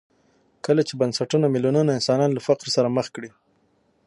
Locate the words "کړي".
3.15-3.29